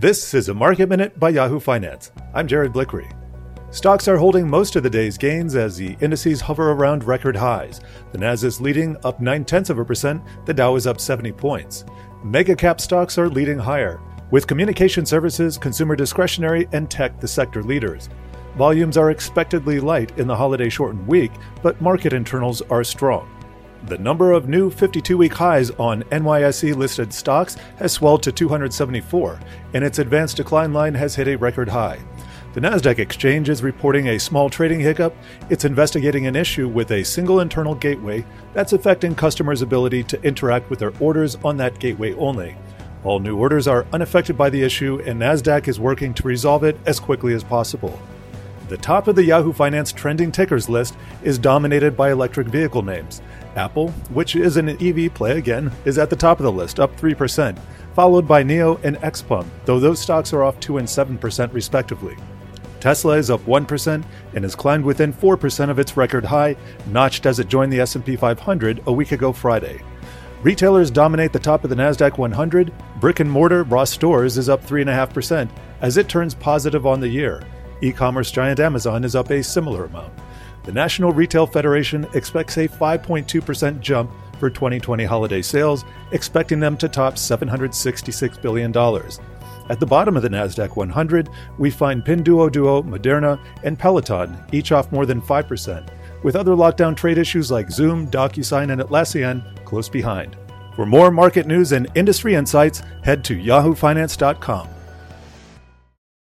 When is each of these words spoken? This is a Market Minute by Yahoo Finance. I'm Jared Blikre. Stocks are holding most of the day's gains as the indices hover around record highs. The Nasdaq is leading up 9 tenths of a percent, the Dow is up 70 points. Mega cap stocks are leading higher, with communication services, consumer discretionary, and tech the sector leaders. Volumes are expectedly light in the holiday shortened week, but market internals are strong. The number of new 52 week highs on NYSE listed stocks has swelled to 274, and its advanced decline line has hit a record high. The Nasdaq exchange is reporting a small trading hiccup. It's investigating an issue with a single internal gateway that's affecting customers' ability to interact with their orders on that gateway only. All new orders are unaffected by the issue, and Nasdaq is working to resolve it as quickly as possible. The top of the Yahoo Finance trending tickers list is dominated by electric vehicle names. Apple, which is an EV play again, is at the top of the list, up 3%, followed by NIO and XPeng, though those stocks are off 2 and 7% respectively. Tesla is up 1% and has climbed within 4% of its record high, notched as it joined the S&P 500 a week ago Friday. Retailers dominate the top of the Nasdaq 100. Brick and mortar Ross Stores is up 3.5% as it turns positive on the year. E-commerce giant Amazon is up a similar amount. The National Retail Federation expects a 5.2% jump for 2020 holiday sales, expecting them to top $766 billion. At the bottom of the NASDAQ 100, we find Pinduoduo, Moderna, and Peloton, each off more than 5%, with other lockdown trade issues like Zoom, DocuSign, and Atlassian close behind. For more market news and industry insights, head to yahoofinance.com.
This 0.00 0.32
is 0.32 0.48
a 0.48 0.54
Market 0.54 0.88
Minute 0.88 1.18
by 1.18 1.30
Yahoo 1.30 1.58
Finance. 1.58 2.12
I'm 2.32 2.46
Jared 2.46 2.72
Blikre. 2.72 3.12
Stocks 3.74 4.06
are 4.06 4.16
holding 4.16 4.48
most 4.48 4.76
of 4.76 4.84
the 4.84 4.88
day's 4.88 5.18
gains 5.18 5.56
as 5.56 5.76
the 5.76 5.96
indices 6.00 6.40
hover 6.40 6.70
around 6.70 7.02
record 7.02 7.34
highs. 7.34 7.80
The 8.12 8.18
Nasdaq 8.18 8.44
is 8.44 8.60
leading 8.60 8.96
up 9.02 9.20
9 9.20 9.44
tenths 9.44 9.70
of 9.70 9.80
a 9.80 9.84
percent, 9.84 10.22
the 10.46 10.54
Dow 10.54 10.76
is 10.76 10.86
up 10.86 11.00
70 11.00 11.32
points. 11.32 11.84
Mega 12.22 12.54
cap 12.54 12.80
stocks 12.80 13.18
are 13.18 13.28
leading 13.28 13.58
higher, 13.58 14.00
with 14.30 14.46
communication 14.46 15.04
services, 15.04 15.58
consumer 15.58 15.96
discretionary, 15.96 16.68
and 16.70 16.88
tech 16.88 17.18
the 17.18 17.26
sector 17.26 17.64
leaders. 17.64 18.08
Volumes 18.56 18.96
are 18.96 19.10
expectedly 19.10 19.80
light 19.80 20.16
in 20.16 20.28
the 20.28 20.36
holiday 20.36 20.68
shortened 20.68 21.08
week, 21.08 21.32
but 21.60 21.80
market 21.80 22.12
internals 22.12 22.62
are 22.70 22.84
strong. 22.84 23.28
The 23.86 23.98
number 23.98 24.32
of 24.32 24.48
new 24.48 24.70
52 24.70 25.16
week 25.16 25.34
highs 25.34 25.70
on 25.72 26.02
NYSE 26.04 26.74
listed 26.76 27.12
stocks 27.12 27.54
has 27.76 27.92
swelled 27.92 28.22
to 28.24 28.32
274, 28.32 29.40
and 29.72 29.84
its 29.84 29.98
advanced 29.98 30.36
decline 30.36 30.72
line 30.72 30.94
has 30.94 31.14
hit 31.14 31.28
a 31.28 31.36
record 31.36 31.68
high. 31.68 31.98
The 32.54 32.60
Nasdaq 32.60 32.98
exchange 32.98 33.48
is 33.48 33.62
reporting 33.62 34.08
a 34.08 34.18
small 34.18 34.50
trading 34.50 34.80
hiccup. 34.80 35.14
It's 35.48 35.64
investigating 35.64 36.26
an 36.26 36.34
issue 36.34 36.66
with 36.66 36.90
a 36.90 37.04
single 37.04 37.40
internal 37.40 37.74
gateway 37.74 38.26
that's 38.52 38.72
affecting 38.72 39.14
customers' 39.14 39.62
ability 39.62 40.02
to 40.04 40.22
interact 40.22 40.70
with 40.70 40.80
their 40.80 40.92
orders 40.98 41.36
on 41.44 41.56
that 41.58 41.78
gateway 41.78 42.14
only. 42.14 42.56
All 43.04 43.20
new 43.20 43.36
orders 43.36 43.68
are 43.68 43.86
unaffected 43.92 44.36
by 44.36 44.50
the 44.50 44.62
issue, 44.62 45.00
and 45.06 45.20
Nasdaq 45.20 45.68
is 45.68 45.78
working 45.78 46.12
to 46.14 46.26
resolve 46.26 46.64
it 46.64 46.76
as 46.84 46.98
quickly 46.98 47.32
as 47.32 47.44
possible. 47.44 47.98
The 48.68 48.76
top 48.76 49.08
of 49.08 49.16
the 49.16 49.24
Yahoo 49.24 49.54
Finance 49.54 49.92
trending 49.92 50.30
tickers 50.30 50.68
list 50.68 50.94
is 51.22 51.38
dominated 51.38 51.96
by 51.96 52.12
electric 52.12 52.48
vehicle 52.48 52.82
names. 52.82 53.22
Apple, 53.56 53.88
which 54.12 54.36
is 54.36 54.58
an 54.58 54.68
EV 54.68 55.14
play 55.14 55.38
again, 55.38 55.72
is 55.86 55.96
at 55.96 56.10
the 56.10 56.16
top 56.16 56.38
of 56.38 56.44
the 56.44 56.52
list, 56.52 56.78
up 56.78 56.94
3%, 56.96 57.58
followed 57.94 58.28
by 58.28 58.42
NIO 58.42 58.78
and 58.84 58.98
XPeng, 58.98 59.46
though 59.64 59.80
those 59.80 59.98
stocks 59.98 60.34
are 60.34 60.44
off 60.44 60.60
2 60.60 60.76
and 60.76 60.86
7% 60.86 61.52
respectively. 61.54 62.14
Tesla 62.78 63.16
is 63.16 63.30
up 63.30 63.40
1% 63.46 64.04
and 64.34 64.44
has 64.44 64.54
climbed 64.54 64.84
within 64.84 65.14
4% 65.14 65.70
of 65.70 65.78
its 65.78 65.96
record 65.96 66.26
high, 66.26 66.54
notched 66.88 67.24
as 67.24 67.38
it 67.38 67.48
joined 67.48 67.72
the 67.72 67.80
S&P 67.80 68.16
500 68.16 68.82
a 68.86 68.92
week 68.92 69.12
ago 69.12 69.32
Friday. 69.32 69.80
Retailers 70.42 70.90
dominate 70.90 71.32
the 71.32 71.38
top 71.38 71.64
of 71.64 71.70
the 71.70 71.76
Nasdaq 71.76 72.18
100. 72.18 72.72
Brick 73.00 73.18
and 73.18 73.30
mortar 73.30 73.64
Ross 73.64 73.90
Stores 73.90 74.36
is 74.36 74.48
up 74.48 74.64
3.5% 74.64 75.48
as 75.80 75.96
it 75.96 76.08
turns 76.08 76.34
positive 76.34 76.86
on 76.86 77.00
the 77.00 77.08
year. 77.08 77.42
E-commerce 77.82 78.30
giant 78.30 78.60
Amazon 78.60 79.04
is 79.04 79.14
up 79.14 79.30
a 79.30 79.42
similar 79.42 79.84
amount. 79.84 80.12
The 80.64 80.72
National 80.72 81.12
Retail 81.12 81.46
Federation 81.46 82.06
expects 82.14 82.56
a 82.58 82.68
5.2% 82.68 83.80
jump 83.80 84.10
for 84.38 84.50
2020 84.50 85.04
holiday 85.04 85.42
sales, 85.42 85.84
expecting 86.12 86.60
them 86.60 86.76
to 86.76 86.88
top 86.88 87.14
$766 87.14 88.42
billion. 88.42 88.76
At 89.70 89.80
the 89.80 89.86
bottom 89.86 90.16
of 90.16 90.22
the 90.22 90.28
NASDAQ 90.28 90.76
100, 90.76 91.28
we 91.58 91.70
find 91.70 92.04
Pinduoduo, 92.04 92.82
Moderna, 92.84 93.38
and 93.64 93.78
Peloton, 93.78 94.36
each 94.52 94.72
off 94.72 94.90
more 94.92 95.06
than 95.06 95.20
5%, 95.20 95.88
with 96.22 96.36
other 96.36 96.52
lockdown 96.52 96.96
trade 96.96 97.18
issues 97.18 97.50
like 97.50 97.70
Zoom, 97.70 98.10
DocuSign, 98.10 98.72
and 98.72 98.80
Atlassian 98.80 99.42
close 99.64 99.88
behind. 99.88 100.36
For 100.74 100.86
more 100.86 101.10
market 101.10 101.46
news 101.46 101.72
and 101.72 101.88
industry 101.94 102.34
insights, 102.34 102.82
head 103.02 103.24
to 103.24 103.36
yahoofinance.com. 103.36 104.68